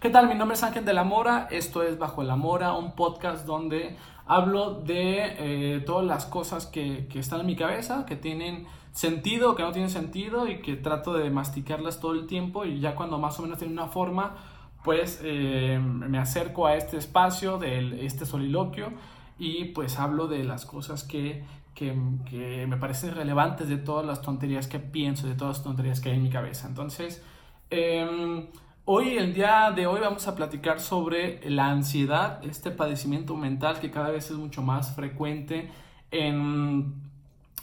[0.00, 0.28] ¿Qué tal?
[0.28, 3.98] Mi nombre es Ángel de la Mora, esto es Bajo la Mora, un podcast donde
[4.24, 9.62] hablo de eh, todas las cosas que, están en mi cabeza, que tienen sentido, que
[9.62, 13.38] no tienen sentido y que trato de masticarlas todo el tiempo y ya cuando más
[13.38, 14.36] o menos tiene una forma,
[14.84, 18.94] pues eh, me acerco a este espacio de este soliloquio
[19.38, 21.44] y pues hablo de las cosas que,
[21.74, 26.08] que, me parecen relevantes, de todas las tonterías que pienso, de todas las tonterías que
[26.08, 26.68] hay en mi cabeza.
[26.68, 27.22] Entonces,
[27.68, 28.48] eh,
[28.92, 33.88] Hoy, el día de hoy, vamos a platicar sobre la ansiedad, este padecimiento mental que
[33.88, 35.70] cada vez es mucho más frecuente
[36.10, 36.94] en,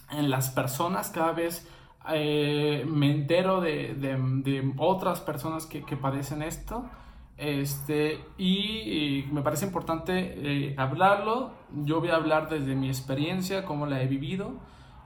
[0.10, 1.10] en las personas.
[1.10, 1.68] Cada vez
[2.14, 6.86] eh, me entero de, de, otras personas que, que, padecen esto.
[7.36, 11.52] Este, y, me parece importante eh, hablarlo.
[11.84, 14.54] Yo voy a hablar desde mi experiencia, cómo la he vivido.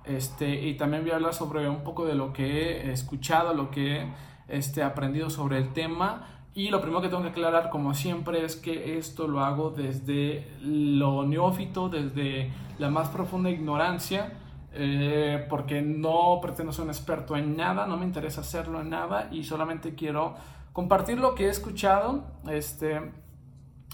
[0.05, 3.71] Este, y también voy a hablar sobre un poco de lo que he escuchado, lo
[3.71, 4.07] que he
[4.52, 6.28] este, aprendido sobre el tema.
[6.54, 10.48] Y lo primero que tengo que aclarar, como siempre, es que esto lo hago desde
[10.62, 14.34] lo neófito, desde la más profunda ignorancia,
[14.74, 19.30] eh, porque no pretendo ser un experto en nada, no me interesa hacerlo en nada
[19.32, 20.35] y solamente quiero
[20.74, 23.12] compartir lo que he escuchado este,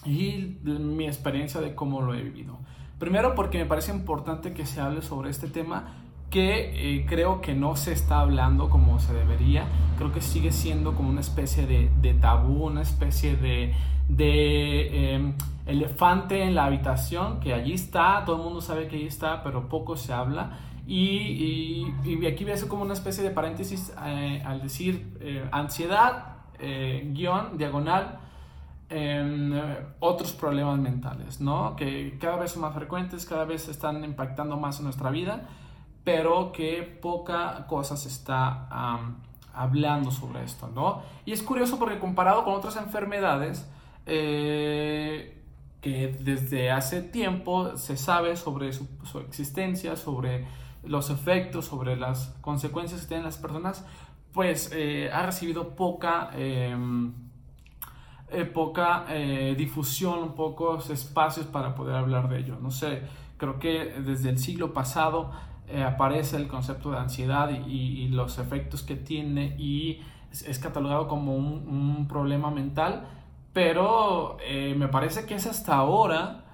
[0.05, 2.59] y mi experiencia de cómo lo he vivido.
[2.99, 7.53] Primero porque me parece importante que se hable sobre este tema que eh, creo que
[7.53, 9.66] no se está hablando como se debería.
[9.97, 13.73] Creo que sigue siendo como una especie de, de tabú, una especie de,
[14.09, 15.33] de em,
[15.66, 19.70] elefante en la habitación, que allí está, todo el mundo sabe que allí está, pero
[19.70, 20.59] poco se habla.
[20.86, 25.48] Y, y, aquí voy a hacer como una especie de paréntesis eh, al decir eh,
[25.52, 28.20] ansiedad, guion, diagonal,
[28.89, 29.53] em,
[30.00, 31.75] otros problemas mentales, ¿no?
[31.75, 35.48] Que cada vez son más frecuentes, cada vez están impactando más en nuestra vida
[36.08, 38.69] pero que poca cosa se está
[39.53, 41.02] hablando sobre esto, ¿no?
[41.25, 43.69] Y es curioso porque comparado con otras enfermedades,
[44.05, 45.38] eh,
[45.81, 48.88] que desde hace tiempo se sabe sobre su,
[49.27, 50.47] existencia, sobre
[50.81, 53.83] los efectos, sobre las consecuencias que tienen las personas,
[54.31, 57.11] pues eh, ha recibido poca, em,
[58.31, 59.08] eh, poca
[59.58, 62.58] difusión, pocos espacios para poder hablar de ello.
[62.61, 63.02] No sé,
[63.36, 65.31] creo que desde el siglo pasado
[65.70, 70.00] eh, aparece el concepto de ansiedad y, los efectos que tiene y
[70.32, 73.05] es, catalogado como un, problema mental,
[73.52, 76.45] pero eh, me parece que es hasta ahora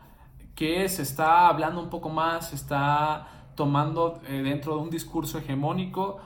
[0.55, 5.37] que se está hablando un poco más, se está tomando eh, dentro de un discurso
[5.37, 6.19] hegemónico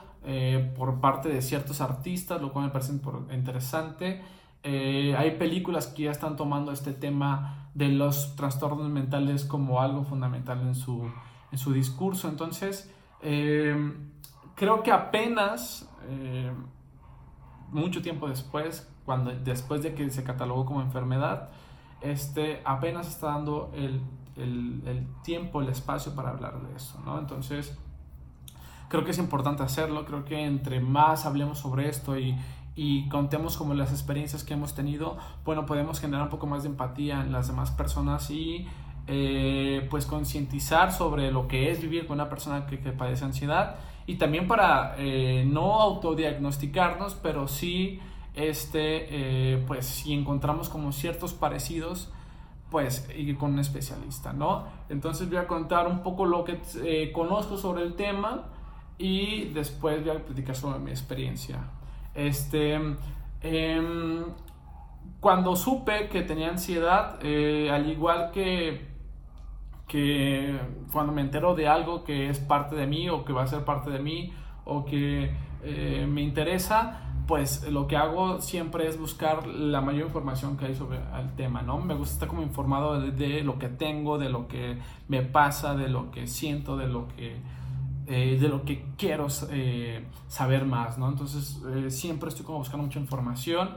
[0.76, 2.92] por parte de ciertos artistas, lo cual me parece
[3.32, 4.22] interesante.
[4.62, 10.60] hay películas que ya están tomando este tema de los trastornos mentales como algo fundamental
[10.60, 11.10] en su,
[11.50, 12.28] en su discurso.
[12.28, 12.92] Entonces,
[13.22, 13.94] eh,
[14.54, 16.52] creo que apenas, eh,
[17.70, 21.50] mucho tiempo después, cuando, después de que se catalogó como enfermedad,
[22.00, 24.02] este, apenas está dando el,
[24.36, 27.18] el, tiempo, el espacio para hablar de eso, ¿no?
[27.18, 27.76] Entonces,
[28.88, 32.36] creo que es importante hacerlo, creo que entre más hablemos sobre esto y,
[32.76, 36.68] y contemos como las experiencias que hemos tenido, bueno, podemos generar un poco más de
[36.68, 38.68] empatía en las demás personas y
[39.10, 43.76] eh, pues concientizar sobre lo que es vivir con una persona que, padece ansiedad
[44.06, 48.00] y también para eh, no autodiagnosticarnos, pero sí,
[48.34, 49.06] este,
[49.54, 52.12] eh, pues si encontramos como ciertos parecidos,
[52.70, 54.66] pues ir con un especialista, ¿no?
[54.90, 58.44] Entonces voy a contar un poco lo que conozco sobre el tema
[58.98, 61.60] y después voy a platicar sobre mi experiencia.
[62.14, 62.78] Este,
[63.40, 64.24] em,
[65.18, 68.87] cuando supe que tenía ansiedad, al igual que
[69.88, 70.56] que
[70.92, 73.64] cuando me entero de algo que es parte de mí o que va a ser
[73.64, 74.32] parte de mí
[74.64, 75.34] o que
[75.64, 80.74] eh, me interesa, pues lo que hago siempre es buscar la mayor información que hay
[80.74, 81.78] sobre el tema, ¿no?
[81.78, 84.78] Me gusta estar como informado de, lo que tengo, de lo que
[85.08, 87.40] me pasa, de lo que siento, de lo que,
[88.06, 91.08] eh, de lo que quiero eh, saber más, ¿no?
[91.08, 93.70] Entonces siempre estoy como buscando mucha información.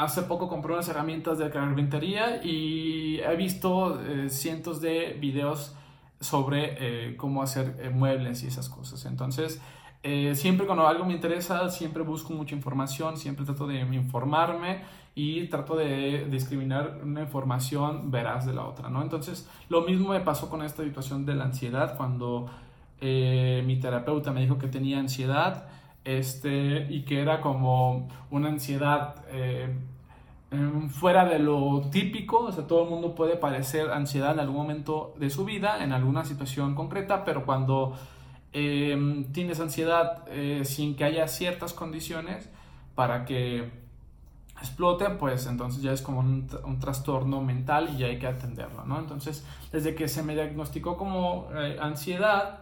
[0.00, 5.76] Hace poco compré unas herramientas de carpintería y he visto eh, cientos de videos
[6.20, 9.04] sobre eh, cómo hacer eh, muebles y esas cosas.
[9.04, 9.60] Entonces,
[10.32, 14.80] siempre cuando algo me interesa, siempre busco mucha información, siempre trato de informarme
[15.14, 19.02] y trato de discriminar una información veraz de la otra, ¿no?
[19.02, 22.48] Entonces, lo mismo me pasó con esta situación de la ansiedad cuando
[23.02, 25.68] mi terapeuta me dijo que tenía ansiedad
[26.04, 29.68] este, y que era como una ansiedad eh,
[30.50, 34.56] em, fuera de lo típico, o sea, todo el mundo puede padecer ansiedad en algún
[34.56, 37.94] momento de su vida, en alguna situación concreta, pero cuando
[38.52, 42.50] em, tienes ansiedad eh, sin que haya ciertas condiciones
[42.94, 43.70] para que
[44.60, 48.98] explote, pues entonces ya es como un, trastorno mental y ya hay que atenderlo, ¿no?
[48.98, 52.59] Entonces, desde que se me diagnosticó como eh, ansiedad,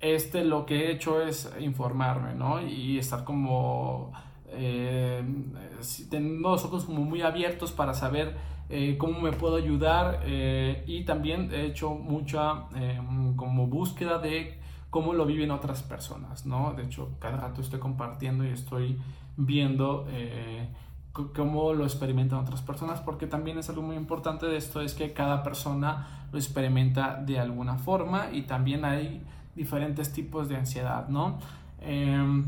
[0.00, 2.60] este lo que he hecho es informarme, ¿no?
[2.62, 4.12] Y estar como
[4.50, 5.22] eh,
[6.10, 8.36] teniendo los ojos como muy abiertos para saber
[8.70, 12.66] eh, cómo me puedo ayudar eh, y también he hecho mucha
[13.36, 14.58] como búsqueda de
[14.90, 16.72] cómo lo viven otras personas, ¿no?
[16.74, 18.98] De hecho, cada rato estoy compartiendo y estoy
[19.36, 20.06] viendo
[21.12, 25.12] cómo lo experimentan otras personas, porque también es algo muy importante de esto, es que
[25.12, 29.24] cada persona lo experimenta de alguna forma y también hay
[29.58, 31.38] diferentes tipos de ansiedad, ¿no?
[31.82, 32.44] Em,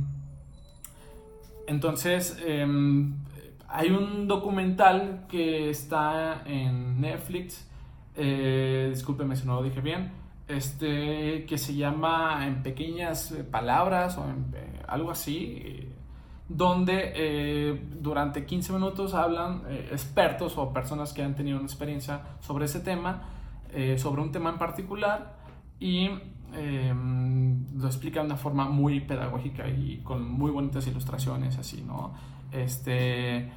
[1.66, 3.14] entonces, em,
[3.68, 7.68] hay un documental que está en Netflix,
[8.16, 10.12] eh, discúlpeme si no lo dije bien,
[10.48, 15.88] este, que se llama En pequeñas palabras o eh, algo así,
[16.48, 22.64] donde eh, durante 15 minutos hablan expertos o personas que han tenido una experiencia sobre
[22.64, 23.22] ese tema,
[23.96, 25.36] sobre un tema en particular,
[25.78, 26.10] y
[26.52, 32.12] Em, lo explica de una forma muy pedagógica y con muy bonitas ilustraciones, así, ¿no?
[32.52, 33.50] Este,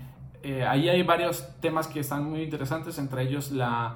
[0.44, 3.96] eh, ahí hay varios temas que están muy interesantes, entre ellos la,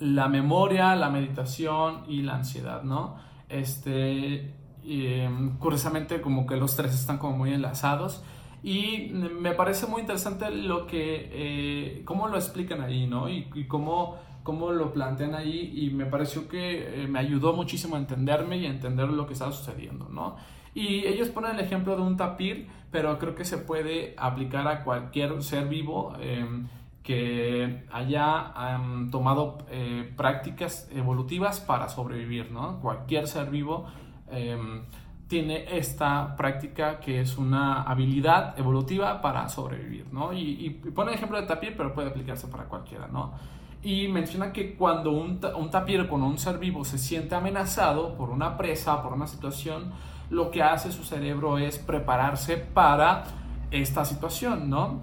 [0.00, 3.16] la memoria, la meditación y la ansiedad, ¿no?
[3.48, 4.54] Este,
[4.84, 8.22] em, curiosamente como que los tres están como muy enlazados
[8.62, 13.28] y me parece muy interesante lo que, eh, cómo lo explican ahí, ¿no?
[13.28, 14.16] Y, y cómo
[14.48, 18.64] cómo lo plantean ahí y me pareció que eh, me ayudó muchísimo a entenderme y
[18.64, 20.36] a entender lo que estaba sucediendo, ¿no?
[20.74, 24.84] Y ellos ponen el ejemplo de un tapir, pero creo que se puede aplicar a
[24.84, 26.66] cualquier ser vivo em,
[27.02, 28.54] que haya
[29.10, 32.80] tomado eh, prácticas evolutivas para sobrevivir, ¿no?
[32.80, 33.84] Cualquier ser vivo
[34.30, 34.84] em,
[35.28, 40.32] tiene esta práctica que es una habilidad evolutiva para sobrevivir, ¿no?
[40.32, 43.34] Y, y pone el ejemplo de tapir, pero puede aplicarse para cualquiera, ¿no?
[43.82, 48.30] Y menciona que cuando un, un tapir con un ser vivo se siente amenazado por
[48.30, 49.92] una presa, por una situación,
[50.30, 53.24] lo que hace su cerebro es prepararse para
[53.70, 55.00] esta situación, ¿no?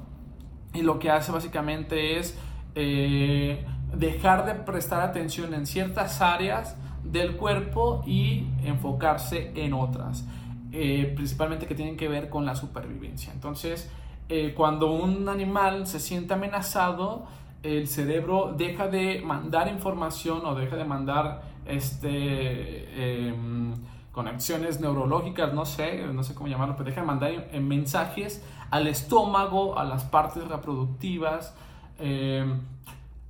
[0.74, 2.38] Y lo que hace básicamente es
[2.76, 10.26] eh, dejar de prestar atención en ciertas áreas del cuerpo y enfocarse en otras,
[10.72, 13.32] eh, principalmente que tienen que ver con la supervivencia.
[13.32, 13.90] Entonces,
[14.28, 17.26] eh, cuando un animal se siente amenazado,
[17.66, 23.74] el cerebro deja de mandar información o deja de mandar este, em,
[24.12, 29.80] conexiones neurológicas, no sé, no sé cómo llamarlo, pero deja de mandar mensajes al estómago,
[29.80, 31.56] a las partes reproductivas,
[31.98, 32.62] em,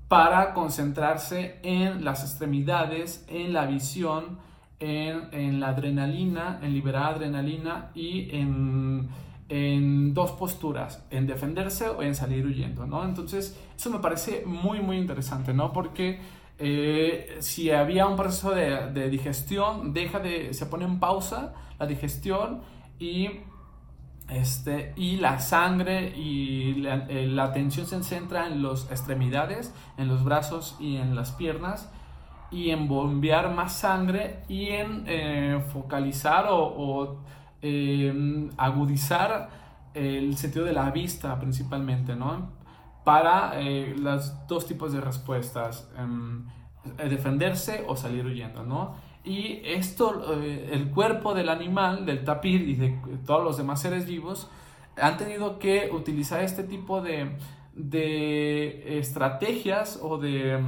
[0.10, 4.38] para concentrarse en las extremidades, en la visión,
[4.80, 9.10] en, en la adrenalina, en liberar adrenalina y en
[9.48, 13.04] en dos posturas, en defenderse o en salir huyendo, ¿no?
[13.04, 15.72] Entonces, eso me parece muy, muy interesante, ¿no?
[15.72, 16.20] Porque
[16.58, 22.62] eh, si había un proceso de, digestión, deja de, se pone en pausa la digestión
[22.98, 23.30] y,
[24.30, 30.24] este, y la sangre y la, eh, atención se centra en las extremidades, en los
[30.24, 31.92] brazos y en las piernas
[32.50, 37.20] y en bombear más sangre y en eh, focalizar o
[37.62, 39.50] Em, agudizar
[39.94, 42.52] el sentido de la vista principalmente, ¿no?
[43.04, 46.46] Para eh, los dos tipos de respuestas, em,
[46.98, 48.96] eh, defenderse o salir huyendo, ¿no?
[49.24, 54.06] Y esto, eh, el cuerpo del animal, del tapir y de todos los demás seres
[54.06, 54.50] vivos,
[55.02, 57.38] han tenido que utilizar este tipo de,
[57.74, 60.64] de estrategias o de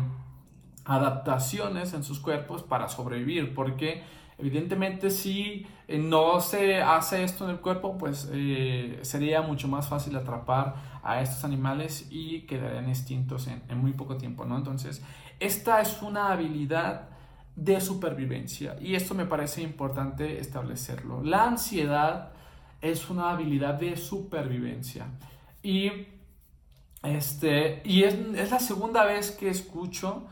[0.86, 4.04] adaptaciones en sus cuerpos para sobrevivir, porque
[4.40, 9.88] Evidentemente, si eh, no se hace esto en el cuerpo, pues eh, sería mucho más
[9.88, 14.58] fácil atrapar a estos animales y quedarían extintos en, muy poco tiempo, ¿no?
[14.58, 15.02] Entonces,
[15.40, 17.10] esta es una habilidad
[17.56, 21.24] de supervivencia y esto me parece importante establecerlo.
[21.24, 22.34] La ansiedad
[22.82, 25.08] es una habilidad de supervivencia
[25.64, 25.90] y,
[27.02, 30.28] este, y es, es la segunda vez que escucho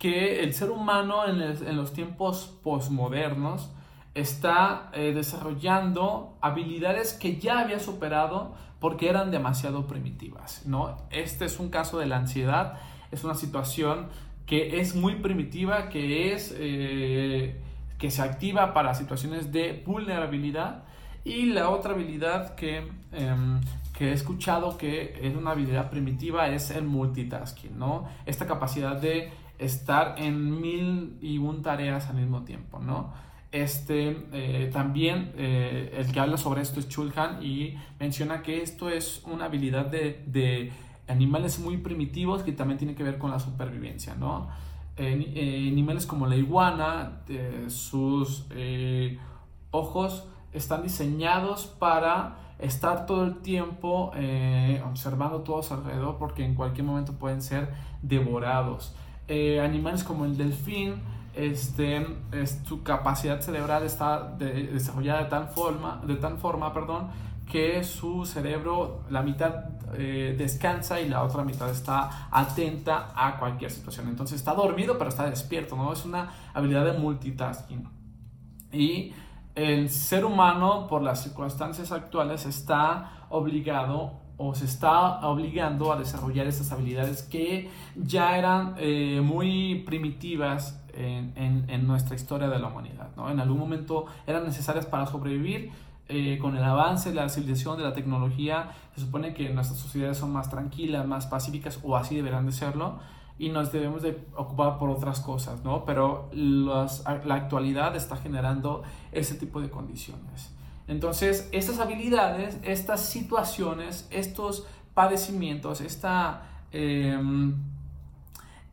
[0.00, 3.70] que el ser humano en, los tiempos posmodernos
[4.14, 10.96] está eh, desarrollando habilidades que ya había superado porque eran demasiado primitivas, ¿no?
[11.10, 12.78] Este es un caso de la ansiedad,
[13.12, 14.08] es una situación
[14.46, 17.60] que es muy primitiva, que es eh,
[17.98, 20.84] que se activa para situaciones de vulnerabilidad
[21.24, 23.60] y la otra habilidad que, em,
[24.00, 28.06] que he escuchado que es una habilidad primitiva es el multitasking, ¿no?
[28.24, 33.12] Esta capacidad de estar en mil y un tareas al mismo tiempo, ¿no?
[33.52, 38.88] Este, eh, también eh, el que habla sobre esto es Chulhan y menciona que esto
[38.88, 40.72] es una habilidad de, de
[41.06, 44.48] animales muy primitivos que también tiene que ver con la supervivencia, ¿no?
[44.96, 47.22] animales como la iguana,
[47.68, 48.46] sus
[49.70, 56.54] ojos están diseñados para estar todo el tiempo eh, observando todo su alrededor porque en
[56.54, 58.94] cualquier momento pueden ser devorados.
[59.28, 61.02] Eh, animales como el delfín,
[61.34, 62.04] este,
[62.64, 67.08] su capacidad cerebral está desarrollada de tal forma, de tal forma perdón,
[67.50, 69.64] que su cerebro, la mitad
[69.94, 74.08] eh, descansa y la otra mitad está atenta a cualquier situación.
[74.08, 75.92] Entonces está dormido pero está despierto, ¿no?
[75.92, 77.88] Es una habilidad de multitasking.
[78.72, 79.12] Y
[79.54, 86.46] el ser humano, por las circunstancias actuales, está obligado o se está obligando a desarrollar
[86.46, 93.10] estas habilidades que ya eran eh, muy primitivas en, nuestra historia de la humanidad.
[93.16, 93.30] ¿no?
[93.30, 95.70] En algún momento eran necesarias para sobrevivir.
[96.12, 100.18] Eh, con el avance de la civilización, de la tecnología, se supone que nuestras sociedades
[100.18, 102.98] son más tranquilas, más pacíficas, o así deberán de serlo
[103.40, 105.86] y nos debemos de ocupar por otras cosas, ¿no?
[105.86, 108.82] Pero la actualidad está generando
[109.12, 110.54] ese tipo de condiciones.
[110.86, 117.54] Entonces, estas habilidades, estas situaciones, estos padecimientos, esta, em,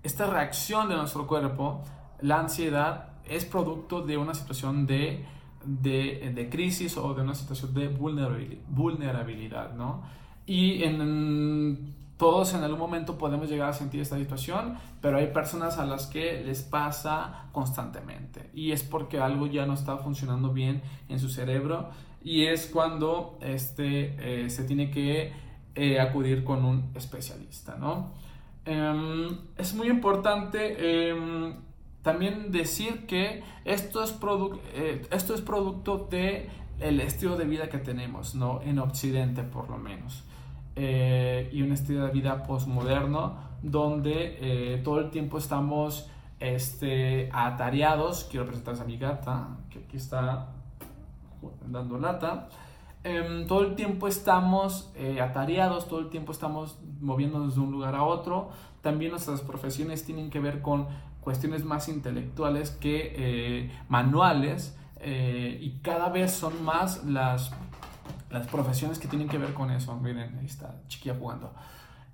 [0.03, 1.81] esta reacción de nuestro cuerpo,
[2.19, 5.23] la ansiedad, es producto de una situación de,
[5.63, 10.03] de, de crisis o de una situación de vulnerabilidad ¿no?
[10.45, 15.77] Y en todos en algún momento podemos llegar a sentir esta situación, pero hay personas
[15.77, 20.81] a las que les pasa constantemente y es porque algo ya no está funcionando bien
[21.09, 21.89] en su cerebro
[22.23, 25.31] y es cuando este, eh, se tiene que
[25.75, 28.13] eh, acudir con un especialista, ¿no?
[28.65, 31.53] Em, es muy importante em,
[32.01, 34.17] también decir que esto es,
[34.73, 38.61] eh, esto es producto del el estilo de vida que tenemos, ¿no?
[38.63, 40.23] En Occidente por lo menos.
[40.79, 46.07] Eh, y un estilo de vida postmoderno donde eh, todo el tiempo estamos
[46.39, 48.27] este, atareados.
[48.29, 50.49] Quiero presentarles a mi gata, que aquí está
[51.65, 52.49] dando lata.
[53.03, 57.95] Em, todo el tiempo estamos eh, atareados, todo el tiempo estamos moviéndonos de un lugar
[57.95, 58.51] a otro.
[58.83, 60.87] También nuestras profesiones tienen que ver con
[61.21, 67.51] cuestiones más intelectuales que manuales y cada vez son más las
[68.29, 69.95] las profesiones que tienen que ver con eso.
[69.95, 71.53] Miren, ahí está chiquilla jugando.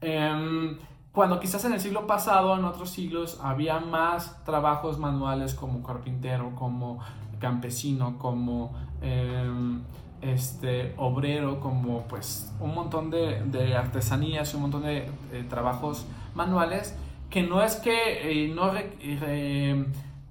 [0.02, 0.78] Em,
[1.12, 6.56] cuando quizás en el siglo pasado, en otros siglos, había más trabajos manuales como carpintero,
[6.56, 7.00] como
[7.40, 9.82] campesino, como em,
[10.22, 15.12] este, obrero, como pues un montón de, de artesanías, un montón de,
[15.50, 16.96] trabajos manuales,
[17.30, 18.72] que no es que, eh, no,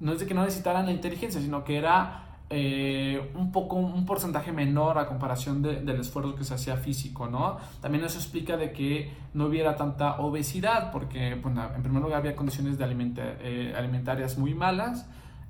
[0.00, 4.04] no es de que no necesitaran la inteligencia, sino que era eh, un poco un
[4.04, 7.56] porcentaje menor a comparación del esfuerzo que se hacía físico, ¿no?
[7.80, 12.76] También eso explica de que no hubiera tanta obesidad, porque en primer lugar había condiciones
[12.76, 15.08] de eh, alimentarias muy malas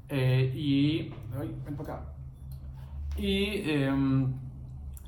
[0.09, 1.13] eh, y,
[3.17, 4.33] y, em,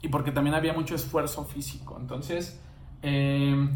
[0.02, 1.96] y porque también había mucho esfuerzo físico.
[2.00, 2.60] Entonces,
[3.02, 3.70] em,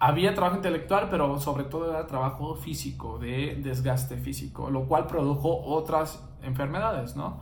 [0.00, 5.62] había trabajo intelectual, pero sobre todo era trabajo físico, de desgaste físico, lo cual produjo
[5.64, 7.40] otras enfermedades, ¿no?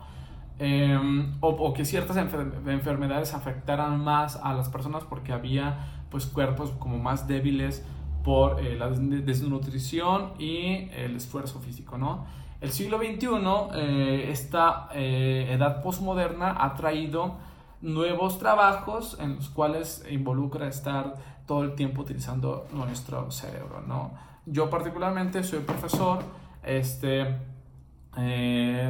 [0.61, 6.97] Em, o, que ciertas enfermedades afectaran más a las personas porque había pues cuerpos como
[6.97, 7.85] más débiles
[8.25, 12.25] por eh, la desnutrición y el esfuerzo físico, ¿no?
[12.59, 13.27] El siglo XXI,
[13.75, 17.37] eh, esta eh, edad postmoderna ha traído
[17.81, 24.11] nuevos trabajos en los cuales involucra estar todo el tiempo utilizando nuestro cerebro, ¿no?
[24.45, 26.23] Yo particularmente soy profesor,
[26.63, 27.35] este,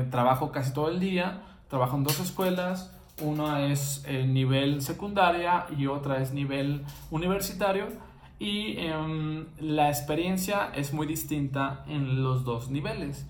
[0.10, 6.22] trabajo casi todo el día, trabajo en dos escuelas, una es nivel secundaria y otra
[6.22, 7.88] es nivel universitario
[8.40, 13.28] y em, la experiencia es muy distinta en los dos niveles.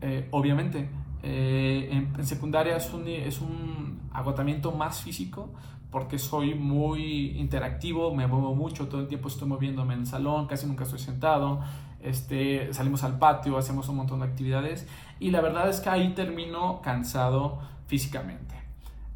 [0.00, 0.88] Eh, obviamente,
[1.24, 5.50] eh, en, secundaria es un, es un agotamiento más físico
[5.92, 10.46] porque soy muy interactivo, me muevo mucho, todo el tiempo estoy moviéndome en el salón,
[10.46, 11.60] casi nunca estoy sentado,
[12.00, 14.88] este, salimos al patio, hacemos un montón de actividades
[15.20, 18.54] y la verdad es que ahí termino cansado físicamente.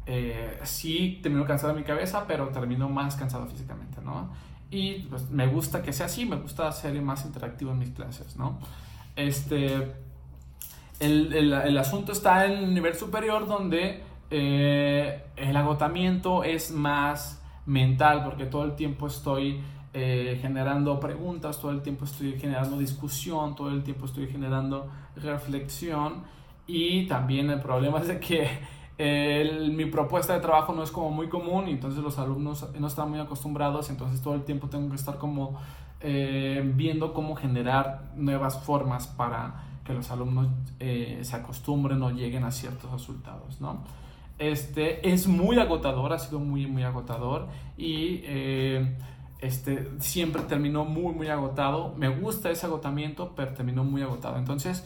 [0.05, 4.29] Eh, sí, termino cansado en mi cabeza, pero termino más cansado físicamente, ¿no?
[4.69, 8.37] Y pues, me gusta que sea así, me gusta ser más interactivo en mis clases,
[8.37, 8.59] ¿no?
[9.15, 9.73] Este,
[10.99, 17.43] el, el, el asunto está en el nivel superior donde eh, el agotamiento es más
[17.65, 19.61] mental, porque todo el tiempo estoy
[19.93, 26.23] eh, generando preguntas, todo el tiempo estoy generando discusión, todo el tiempo estoy generando reflexión
[26.65, 28.77] y también el problema es de que
[29.71, 33.09] mi propuesta de trabajo no es como muy común y entonces los alumnos no están
[33.09, 35.59] muy acostumbrados, entonces todo el tiempo tengo que estar como
[35.99, 40.47] eh, viendo cómo generar nuevas formas para que los alumnos
[40.79, 43.83] eh, se acostumbren o lleguen a ciertos resultados, ¿no?
[44.39, 48.95] Este, es muy agotador, ha sido muy, muy agotador y eh,
[49.39, 51.93] este, siempre terminó muy, muy agotado.
[51.97, 54.37] Me gusta ese agotamiento, pero terminó muy agotado.
[54.37, 54.85] Entonces,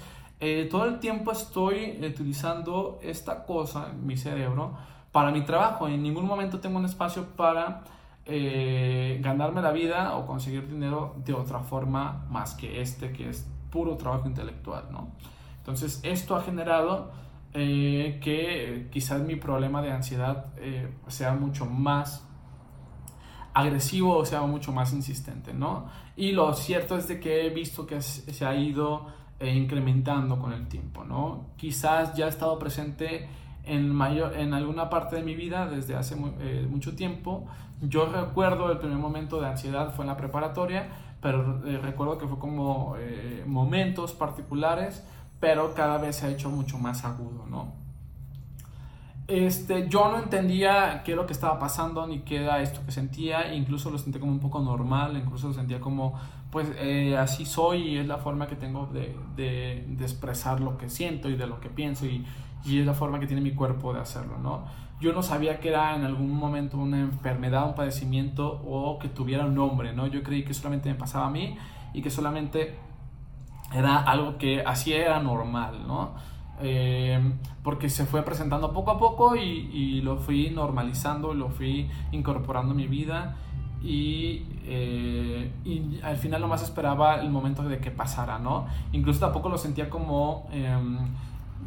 [0.72, 4.76] todo el tiempo estoy utilizando esta cosa mi cerebro
[5.12, 5.88] para mi trabajo.
[5.88, 7.84] En ningún momento tengo un espacio para
[8.26, 13.48] eh, ganarme la vida o conseguir dinero de otra forma más que este, que es
[13.72, 15.10] puro trabajo intelectual, ¿no?
[15.58, 17.12] Entonces, esto ha generado
[17.54, 22.28] eh, que quizás mi problema de ansiedad eh, sea mucho más
[23.54, 25.88] agresivo o sea mucho más insistente, ¿no?
[26.16, 29.08] Y lo cierto es de que he visto que se ha ido
[29.42, 31.48] incrementando con el tiempo, ¿no?
[31.58, 33.28] Quizás ya ha estado presente
[33.64, 37.48] en, mayor, en alguna parte de mi vida desde hace eh, mucho tiempo.
[37.82, 40.90] Yo recuerdo el primer momento de ansiedad fue en la preparatoria,
[41.22, 45.06] pero eh, recuerdo que fue como eh, momentos particulares,
[45.42, 47.74] pero cada vez se ha hecho mucho más agudo, ¿no?
[49.28, 52.92] Este, yo no entendía qué era lo que estaba pasando ni qué era esto que
[52.92, 56.14] sentía, incluso lo sentí como un poco normal, incluso lo sentía como,
[56.52, 56.70] pues
[57.18, 61.30] así soy y es la forma que tengo de, de, de, expresar lo que siento
[61.30, 62.26] y de lo que pienso y,
[62.66, 64.66] y es la forma que tiene mi cuerpo de hacerlo, ¿no?
[65.00, 69.46] Yo no sabía que era en algún momento una enfermedad, un padecimiento o que tuviera
[69.46, 70.06] un nombre, ¿no?
[70.08, 71.58] Yo creí que solamente me pasaba a mí
[71.94, 72.76] y que solamente
[73.74, 76.12] era algo que así era normal, ¿no?
[76.64, 77.20] Eh,
[77.64, 82.74] porque se fue presentando poco a poco y, y, lo fui normalizando, lo fui incorporando
[82.74, 83.36] a mi vida
[83.82, 88.68] y, eh, y, al final lo más esperaba el momento de que pasara, ¿no?
[88.92, 90.48] Incluso tampoco lo sentía como...
[90.52, 90.98] Em,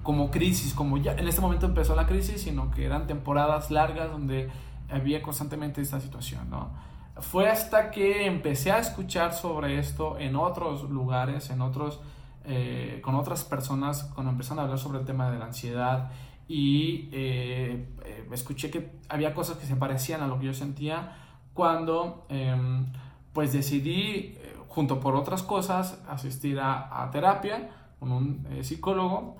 [0.02, 4.10] como crisis, como ya en este momento empezó la crisis, sino que eran temporadas largas
[4.10, 4.50] donde
[4.90, 6.68] había constantemente esta situación, ¿no?
[7.18, 12.00] Fue hasta que empecé a escuchar sobre esto en otros lugares, en otros,
[12.44, 16.10] eh, con otras personas, cuando empezaron a hablar sobre el tema de la ansiedad
[16.48, 21.16] y eh, eh, escuché que había cosas que se parecían a lo que yo sentía
[21.54, 22.86] cuando em,
[23.32, 24.36] pues decidí,
[24.68, 29.36] junto por otras cosas, asistir a, a terapia con un psicólogo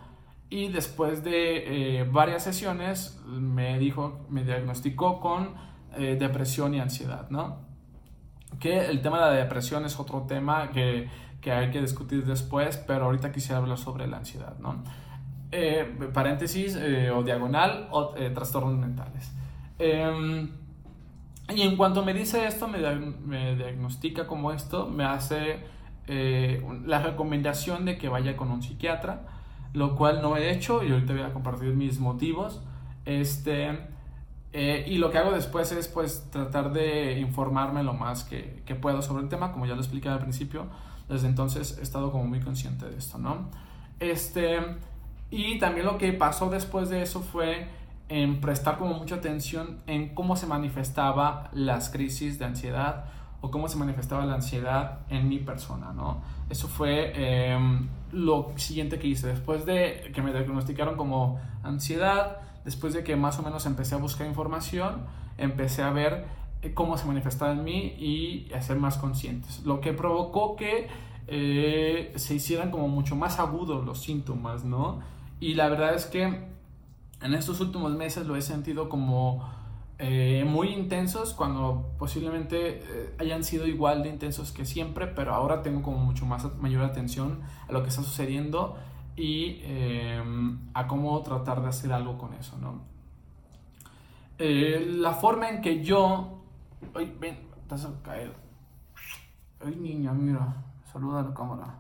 [0.54, 5.54] y después de eh, varias sesiones me dijo, me diagnosticó con
[5.96, 7.63] eh, depresión y ansiedad, ¿no?
[8.58, 11.08] Que el tema de la depresión es otro tema que,
[11.40, 14.82] que hay que discutir después, pero ahorita quisiera hablar sobre la ansiedad, ¿no?
[15.52, 16.76] Eh, paréntesis
[17.14, 19.32] o diagonal o trastornos mentales.
[19.78, 20.50] Em,
[21.54, 25.60] y en cuanto me dice esto, me, me diagnostica como esto, me hace
[26.06, 29.22] la recomendación de que vaya con un psiquiatra
[29.74, 32.62] lo cual no he hecho y ahorita voy a compartir mis motivos.
[33.04, 33.78] Este,
[34.56, 38.76] eh, y lo que hago después es pues tratar de informarme lo más que, que,
[38.76, 40.66] puedo sobre el tema, como ya lo expliqué al principio.
[41.08, 43.50] Desde entonces he estado como muy consciente de esto, ¿no?
[43.98, 44.60] Este,
[45.28, 47.66] y también lo que pasó después de eso fue
[48.08, 53.06] en prestar como mucha atención en cómo se manifestaba las crisis de ansiedad
[53.40, 56.22] o cómo se manifestaba la ansiedad en mi persona, ¿no?
[56.48, 59.26] Eso fue em, lo siguiente que hice.
[59.26, 63.98] Después de que me diagnosticaron como ansiedad, después de que más o menos empecé a
[63.98, 65.02] buscar información,
[65.38, 66.26] empecé a ver
[66.62, 69.62] eh, cómo se manifestaba en mí y a ser más conscientes.
[69.64, 70.88] Lo que provocó que
[71.26, 75.00] eh, se hicieran como mucho más agudos los síntomas, ¿no?
[75.40, 76.22] Y la verdad es que
[77.22, 79.48] en estos últimos meses lo he sentido como
[79.98, 85.82] eh, muy intensos cuando posiblemente hayan sido igual de intensos que siempre, pero ahora tengo
[85.82, 88.76] como mucho más mayor atención a lo que está sucediendo
[89.16, 92.82] y em, a cómo tratar de hacer algo con eso, ¿no?
[94.38, 96.42] Eh, la forma en que yo...
[96.94, 98.32] Ay, ven, estás a caer.
[99.64, 100.54] Ay, niña, mira,
[100.92, 101.78] saluda a la cámara.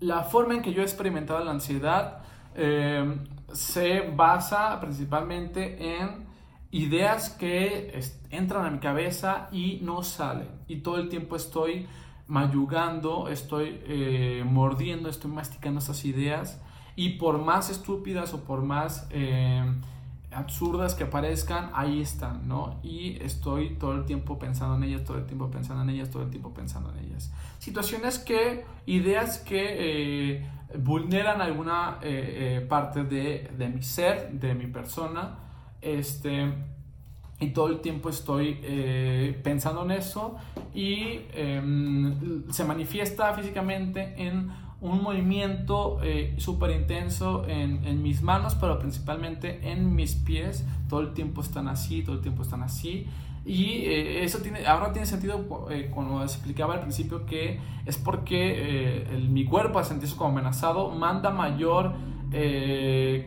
[0.00, 2.22] La forma en que yo he experimentado la ansiedad
[2.54, 3.18] eh,
[3.52, 6.26] se basa principalmente en
[6.70, 10.48] ideas que entran a mi cabeza y no salen.
[10.68, 11.86] Y todo el tiempo estoy
[12.30, 16.60] mayugando, estoy eh, mordiendo, estoy masticando esas ideas.
[16.94, 19.64] Y por más estúpidas o por más eh,
[20.30, 22.78] absurdas que parezcan, ahí están, ¿no?
[22.84, 26.22] Y estoy todo el tiempo pensando en ellas, todo el tiempo pensando en ellas, todo
[26.22, 27.32] el tiempo pensando en ellas.
[27.58, 31.98] Situaciones que, ideas que eh, vulneran alguna
[32.68, 35.36] parte de, de, mi ser, de mi persona,
[35.80, 36.52] este,
[37.40, 38.54] y todo el tiempo estoy
[39.42, 40.36] pensando en eso
[40.74, 44.50] y em, se manifiesta físicamente en
[44.80, 50.64] un movimiento eh, súper intenso en, en, mis manos, pero principalmente en mis pies.
[50.88, 53.06] Todo el tiempo están así, todo el tiempo están así.
[53.44, 59.06] Y eh, eso tiene, ahora tiene sentido eh, cuando explicaba al principio que es porque
[59.10, 61.92] el, mi cuerpo, a sentirse como amenazado, manda mayor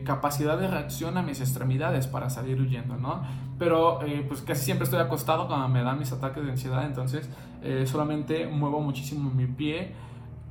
[0.04, 3.22] capacidad de reacción a mis extremidades para salir huyendo, ¿no?
[3.58, 7.28] Pero pues casi siempre estoy acostado cuando me dan mis ataques de ansiedad, entonces
[7.84, 9.92] solamente muevo muchísimo mi pie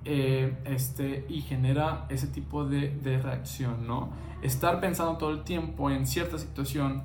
[0.05, 4.09] eh, este, y genera ese tipo de, reacción, ¿no?
[4.41, 7.03] Estar pensando todo el tiempo en cierta situación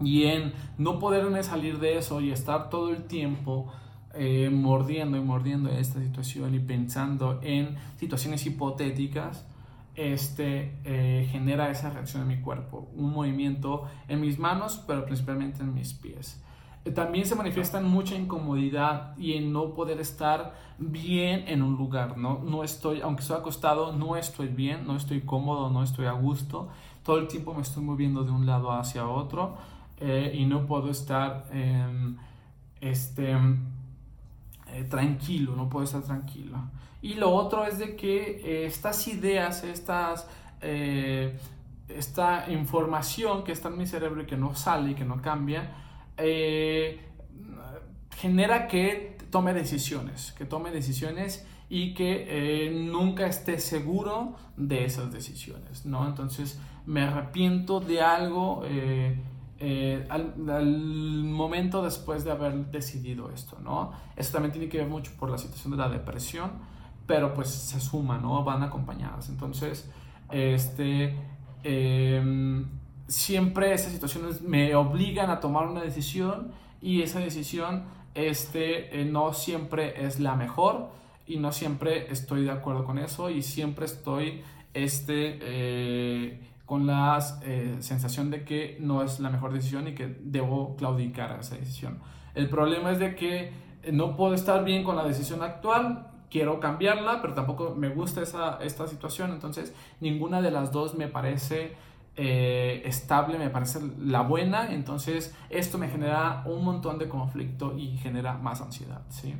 [0.00, 3.72] y en no poderme salir de eso y estar todo el tiempo
[4.14, 9.46] eh, mordiendo y mordiendo esta situación y pensando en situaciones hipotéticas,
[9.96, 15.62] este, eh, genera esa reacción en mi cuerpo, un movimiento en mis manos, pero principalmente
[15.62, 16.42] en mis pies
[16.92, 22.40] también se manifiesta mucha incomodidad y en no poder estar bien en un lugar, ¿no?
[22.44, 26.68] No estoy, aunque estoy acostado, no estoy bien, no estoy cómodo, no estoy a gusto.
[27.02, 29.56] Todo el tiempo me estoy moviendo de un lado hacia otro
[29.98, 32.16] eh, y no puedo estar em,
[32.80, 33.36] este,
[34.80, 36.58] eh, tranquilo, no puedo estar tranquilo.
[37.02, 40.26] Y lo otro es de que eh, estas ideas, estas
[41.88, 45.72] esta información que está en mi cerebro y que no sale y que no cambia,
[46.16, 47.00] eh,
[48.16, 55.12] genera que tome decisiones, que tome decisiones y que eh, nunca esté seguro de esas
[55.12, 56.06] decisiones, ¿no?
[56.06, 58.62] Entonces me arrepiento de algo
[59.58, 60.34] eh, al,
[61.24, 63.92] momento después de haber decidido esto, ¿no?
[64.16, 66.52] Eso también tiene que ver mucho por la situación de la depresión,
[67.06, 68.44] pero pues se suma, ¿no?
[68.44, 69.28] Van acompañadas.
[69.28, 69.90] Entonces,
[70.30, 71.16] este
[71.62, 72.66] em,
[73.08, 79.32] siempre esas situaciones me obligan a tomar una decisión y esa decisión este, eh, no
[79.32, 80.90] siempre es la mejor
[81.26, 84.42] y no siempre estoy de acuerdo con eso y siempre estoy
[84.74, 90.18] este, eh, con la eh, sensación de que no es la mejor decisión y que
[90.20, 92.00] debo claudicar a esa decisión.
[92.34, 93.52] El problema es de que
[93.92, 98.58] no puedo estar bien con la decisión actual, quiero cambiarla, pero tampoco me gusta esa,
[98.62, 101.76] esta situación, entonces ninguna de las dos me parece
[102.16, 107.96] eh, estable, me parece la buena, entonces esto me genera un montón de conflicto y
[107.98, 109.34] genera más ansiedad, ¿sí?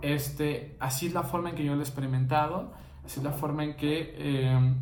[0.00, 2.72] Este, así es la forma en que yo lo he experimentado,
[3.04, 4.74] así es la forma en que eh,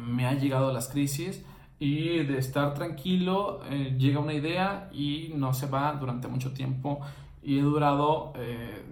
[0.00, 1.44] me han llegado las crisis
[1.78, 7.00] y de estar tranquilo eh, llega una idea y no se va durante mucho tiempo
[7.42, 8.34] y he durado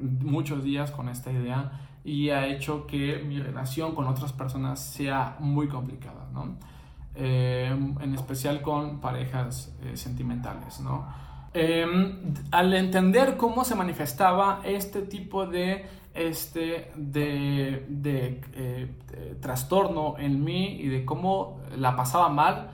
[0.00, 1.70] muchos días con esta idea
[2.04, 6.56] y ha hecho que mi relación con otras personas sea muy complicada, ¿no?
[7.14, 7.68] Eh,
[8.00, 11.06] en especial con parejas eh, sentimentales, ¿no?
[11.52, 20.42] Em, al entender cómo se manifestaba este tipo de, este, de, de, eh, trastorno en
[20.44, 22.72] mí y de cómo la pasaba mal,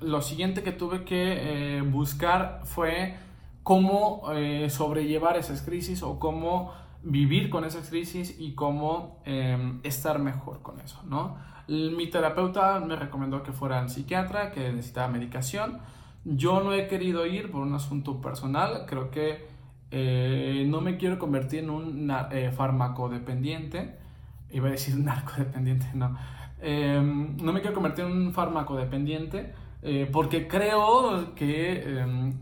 [0.00, 3.16] lo siguiente que tuve que buscar fue
[3.62, 4.22] cómo
[4.70, 10.80] sobrellevar esas crisis o cómo vivir con esas crisis y cómo em, estar mejor con
[10.80, 11.36] eso, ¿no?
[11.68, 15.78] Mi terapeuta me recomendó que fuera un psiquiatra, que necesitaba medicación.
[16.24, 18.86] Yo no he querido ir por un asunto personal.
[18.86, 19.46] Creo que
[19.90, 23.96] eh, no me quiero convertir en un eh, farmacodependiente.
[24.50, 26.16] Iba a decir narcodependiente, no.
[26.62, 32.34] Em, no me quiero convertir en un farmacodependiente eh, porque creo que, em,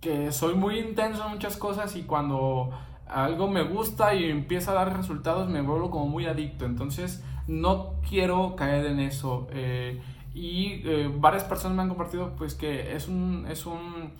[0.00, 2.70] que soy muy intenso en muchas cosas y cuando
[3.06, 6.66] algo me gusta y empieza a dar resultados me vuelvo como muy adicto.
[6.66, 9.48] Entonces no quiero caer en eso.
[9.52, 10.00] Eh,
[10.32, 10.82] y
[11.18, 14.12] varias personas me han compartido pues que es un, es un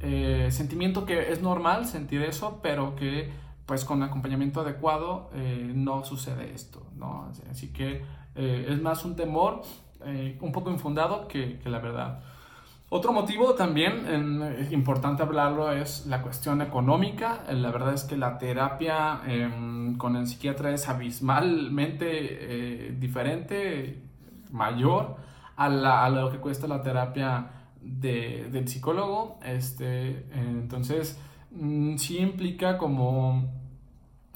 [0.00, 3.30] eh, sentimiento que es normal sentir eso, pero que
[3.66, 5.28] pues con acompañamiento adecuado
[5.74, 7.32] no sucede esto, ¿no?
[7.50, 8.04] Así que
[8.36, 9.62] es más un temor
[10.40, 12.20] un poco infundado que, que la verdad.
[12.88, 17.42] Otro motivo también es importante hablarlo es la cuestión económica.
[17.50, 24.02] La verdad es que la terapia em, con el psiquiatra es abismalmente eh, diferente,
[24.52, 25.16] mayor
[25.56, 27.55] a, lo que cuesta la terapia
[27.86, 29.38] del psicólogo.
[29.44, 31.18] Este, entonces,
[31.52, 33.44] mm, sí implica como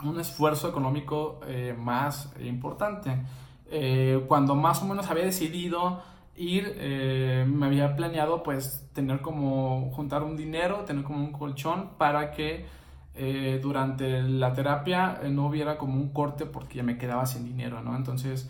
[0.05, 3.23] un esfuerzo económico eh, más importante.
[3.71, 6.03] Eh, cuando más o menos había decidido
[6.37, 11.91] ir, eh, me había planeado pues tener como juntar un dinero, tener como un colchón
[11.99, 12.81] para que
[13.61, 17.95] durante la terapia no hubiera como un corte porque ya me quedaba sin dinero, ¿no?
[17.95, 18.49] Entonces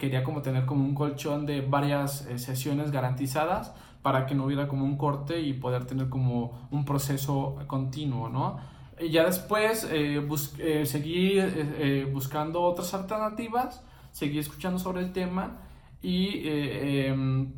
[0.00, 4.84] quería como tener como un colchón de varias sesiones garantizadas para que no hubiera como
[4.84, 8.58] un corte y poder tener como un proceso continuo, ¿no?
[9.00, 10.26] Y ya después eh,
[10.58, 15.58] eh, seguí eh, buscando otras alternativas, seguí escuchando sobre el tema
[16.02, 17.52] y em,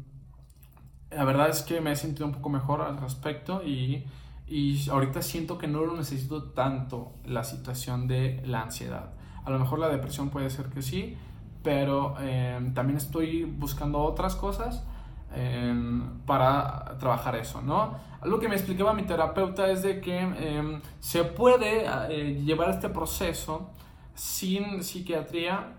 [1.10, 4.04] la verdad es que me he sentido un poco mejor al respecto y,
[4.46, 9.14] y ahorita siento que no lo necesito tanto la situación de la ansiedad.
[9.44, 11.16] A lo mejor la depresión puede ser que sí,
[11.62, 14.84] pero em, también estoy buscando otras cosas
[15.34, 17.94] em, para trabajar eso, ¿no?
[18.20, 22.88] Algo que me explicaba mi terapeuta es de que em, se puede eh, llevar este
[22.88, 23.70] proceso
[24.14, 25.74] sin psiquiatría,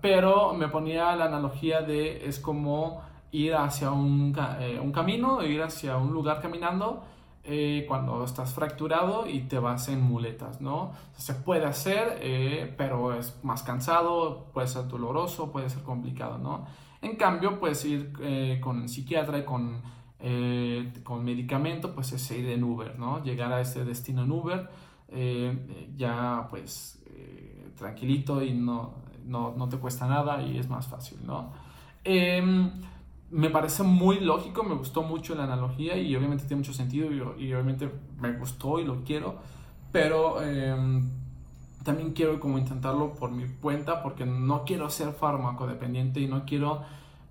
[0.00, 3.02] pero me ponía la analogía de es como
[3.32, 7.02] ir hacia un, eh, un camino, ir hacia un lugar caminando
[7.42, 10.92] eh, cuando estás fracturado y te vas en muletas, ¿no?
[11.18, 16.64] Se puede hacer, pero es más cansado, puede ser doloroso, puede ser complicado, ¿no?
[17.04, 18.12] En cambio, puedes ir
[18.60, 19.82] con el psiquiatra y con
[20.26, 23.22] eh, con medicamento, pues es ir en Uber, ¿no?
[23.22, 24.70] Llegar a ese destino en Uber,
[25.08, 28.94] eh, ya pues eh, tranquilito y no,
[29.26, 31.52] no, no, te cuesta nada y es más fácil, ¿no?
[32.04, 32.70] Em,
[33.30, 37.44] me parece muy lógico, me gustó mucho la analogía y obviamente tiene mucho sentido y,
[37.44, 39.40] y obviamente me gustó y lo quiero,
[39.92, 41.06] pero em,
[41.84, 46.44] también quiero como intentarlo por mi cuenta porque no quiero ser fármaco dependiente y no
[46.44, 46.82] quiero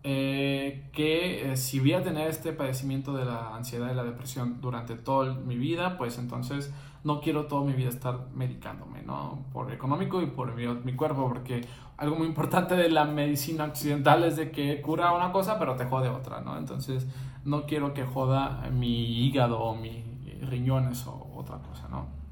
[0.04, 4.60] eh, que eh, si voy a tener este padecimiento de la ansiedad y la depresión
[4.62, 9.40] durante toda mi vida, pues entonces no quiero toda mi vida estar medicándome, ¿no?
[9.52, 11.66] Por económico y por mi, mi, cuerpo, porque
[11.98, 15.86] algo muy importante de la medicina occidental es de que cura una cosa, pero te
[15.86, 16.58] jode otra, ¿no?
[16.58, 17.08] Entonces
[17.44, 20.04] no quiero que joda mi hígado o mis
[20.50, 22.23] riñones o otra cosa, ¿no?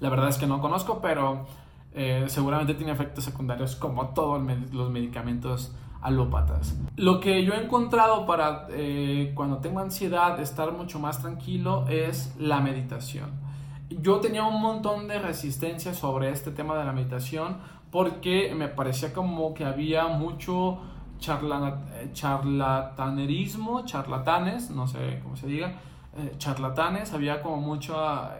[0.00, 1.46] La verdad es que no conozco, pero
[1.98, 6.76] eh, seguramente tiene efectos secundarios como todos los medicamentos alópatas.
[6.96, 12.34] Lo que yo he encontrado para eh, cuando tengo ansiedad estar mucho más tranquilo es
[12.38, 13.30] la meditación.
[13.88, 17.56] Yo tenía un montón de resistencia sobre este tema de la meditación
[17.90, 20.80] porque me parecía como que había mucho
[21.18, 25.76] eh, charlatanerismo, charlatanes, no sé cómo se diga,
[26.36, 28.36] charlatanes, había como mucha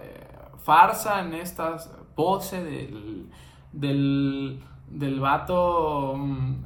[0.66, 3.31] farsa en estas pose del,
[3.72, 6.64] del, del vato mm,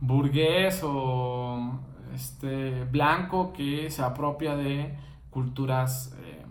[0.00, 1.78] burgués o
[2.14, 4.96] este, blanco que se apropia de
[5.30, 6.44] culturas eh,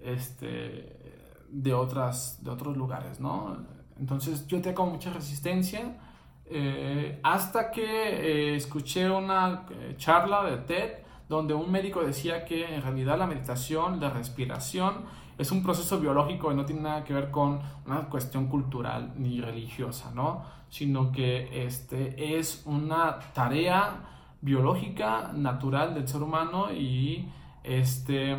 [0.00, 3.56] este, de, otras, de otros lugares, ¿no?
[3.98, 5.98] Entonces yo tengo mucha resistencia
[6.46, 10.90] eh, hasta que eh, escuché una charla de TED
[11.28, 15.04] donde un médico decía que en realidad la meditación, la respiración,
[15.40, 19.40] es un proceso biológico y no tiene nada que ver con una cuestión cultural ni
[19.40, 20.42] religiosa, ¿no?
[20.68, 27.26] Sino que este, es una tarea biológica, natural del ser humano y
[27.64, 28.36] este,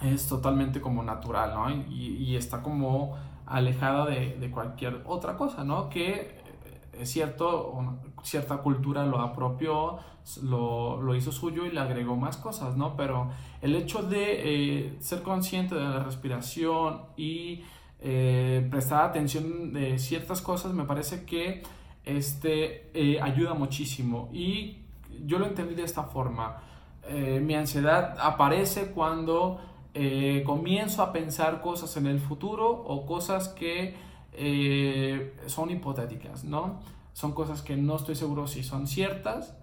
[0.00, 1.70] es totalmente como natural, ¿no?
[1.90, 5.90] Y, está como alejada de, de, cualquier otra cosa, ¿no?
[5.90, 6.39] Que
[7.06, 9.98] cierto, cierta cultura lo apropió,
[10.42, 12.96] lo, lo, hizo suyo y le agregó más cosas, ¿no?
[12.96, 13.30] Pero
[13.62, 17.62] el hecho de eh, ser consciente de la respiración y
[18.00, 21.62] eh, prestar atención de ciertas cosas me parece que
[22.04, 24.28] este, eh, ayuda muchísimo.
[24.32, 24.78] Y
[25.24, 26.62] yo lo entendí de esta forma.
[27.42, 29.58] mi ansiedad aparece cuando
[30.44, 33.96] comienzo a pensar cosas en el futuro o cosas que
[35.46, 36.80] son hipotéticas, ¿no?
[37.12, 39.56] Son cosas que no estoy seguro si son ciertas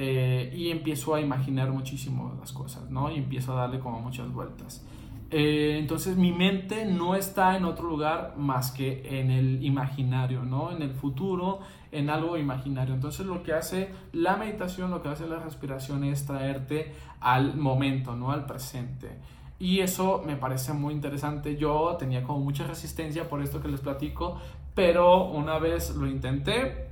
[0.00, 3.10] eh, y empiezo a imaginar muchísimo las cosas, ¿no?
[3.10, 4.84] Y empiezo a darle como muchas vueltas.
[5.30, 10.70] Eh, entonces mi mente no está en otro lugar más que en el imaginario, ¿no?
[10.70, 11.58] En el futuro,
[11.90, 12.94] en algo imaginario.
[12.94, 18.14] Entonces lo que hace la meditación, lo que hace la respiración es traerte al momento,
[18.14, 18.30] ¿no?
[18.30, 19.18] Al presente.
[19.58, 21.56] Y eso me parece muy interesante.
[21.56, 24.40] Yo tenía como mucha resistencia por esto que les platico,
[24.74, 26.90] pero una vez lo intenté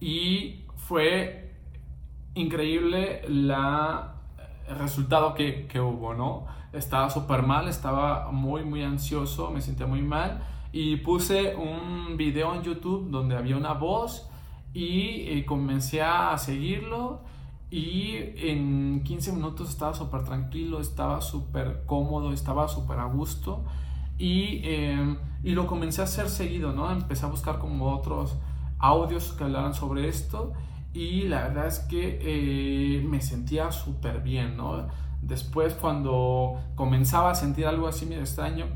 [0.00, 1.52] y fue
[2.34, 4.14] increíble la,
[4.68, 6.46] el resultado que, que hubo, ¿no?
[6.72, 12.52] Estaba súper mal, estaba muy, muy ansioso, me sentía muy mal y puse un video
[12.52, 14.28] en YouTube donde había una voz
[14.72, 17.20] y, eh, comencé a seguirlo
[17.70, 23.64] y en 15 minutos estaba súper tranquilo, estaba súper cómodo, estaba súper a gusto
[24.18, 26.90] y, em, y, lo comencé a hacer seguido, ¿no?
[26.90, 28.36] Empecé a buscar como otros
[28.78, 30.52] audios que hablaran sobre esto
[30.92, 34.86] y la verdad es que eh, me sentía súper bien, ¿no?
[35.22, 38.66] Después cuando comenzaba a sentir algo así medio extraño,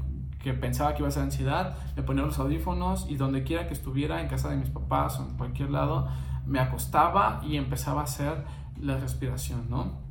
[0.42, 3.74] que pensaba que iba a ser ansiedad, me ponía los audífonos y donde quiera que
[3.74, 6.08] estuviera, en casa de mis papás o en cualquier lado,
[6.46, 8.44] me acostaba y empezaba a hacer
[8.80, 10.08] la respiración, ¿no?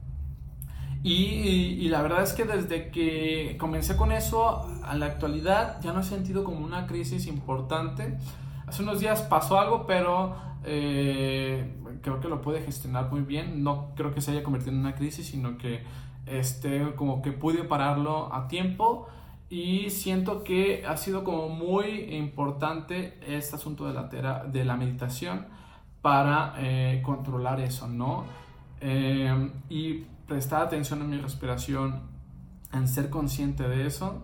[1.04, 6.02] Y, la verdad es que desde que comencé con eso, a la actualidad ya no
[6.02, 8.18] he sentido como una crisis importante.
[8.66, 13.64] Hace unos días pasó algo, pero eh, creo que lo puede gestionar muy bien.
[13.64, 15.84] No creo que se haya convertido en una crisis, sino que
[16.26, 19.08] este, como que pude pararlo a tiempo.
[19.50, 25.46] Y siento que ha sido como muy importante este asunto de la, de la meditación
[26.02, 28.26] para eh, controlar eso, ¿no?
[28.82, 32.02] Eh, y prestar atención a mi respiración,
[32.74, 34.24] en ser consciente de eso,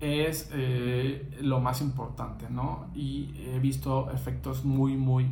[0.00, 2.90] es eh, lo más importante, ¿no?
[2.94, 5.30] Y he visto efectos muy, muy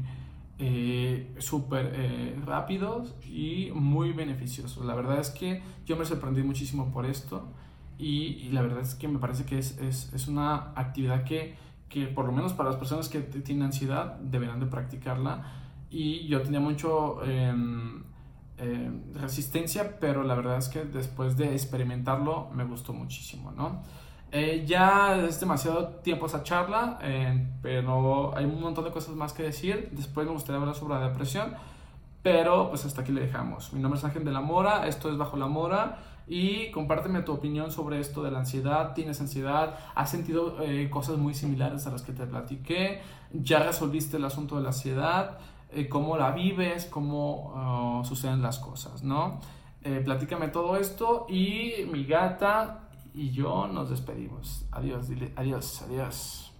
[0.58, 4.84] eh, súper eh, rápidos y muy beneficiosos.
[4.84, 7.48] La verdad es que yo me sorprendí muchísimo por esto
[7.98, 11.56] y, la verdad es que me parece que es, es, es una actividad que,
[11.88, 15.60] que, por lo menos para las personas que tienen ansiedad, deberán de practicarla.
[15.90, 17.20] Y yo tenía mucho...
[18.56, 23.82] Eh, resistencia, pero la verdad es que después de experimentarlo me gustó muchísimo, ¿no?
[24.30, 29.32] Eh, ya es demasiado tiempo esa charla, eh, pero hay un montón de cosas más
[29.32, 29.88] que decir.
[29.92, 31.54] Después me gustaría hablar sobre la depresión,
[32.22, 33.72] pero pues hasta aquí le dejamos.
[33.72, 37.32] Mi nombre es Ángel de la Mora, esto es Bajo la Mora y compárteme tu
[37.32, 38.94] opinión sobre esto de la ansiedad.
[38.94, 39.76] ¿Tienes ansiedad?
[39.96, 40.56] ¿Has sentido
[40.90, 43.02] cosas muy similares a las que te platiqué?
[43.32, 45.38] ¿Ya resolviste el asunto de la ansiedad?
[45.74, 49.40] Eh, cómo la vives, cómo ah, suceden las cosas, ¿no?
[49.82, 54.64] Eh, platícame todo esto y mi gata y yo nos despedimos.
[54.70, 56.53] Adiós, dile adiós, adiós.